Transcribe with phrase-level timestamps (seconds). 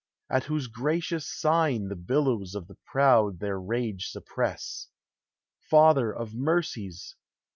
[0.31, 4.87] at whose gracious sign The billows of the proud their rage suppress;
[5.69, 7.15] Father of mercies!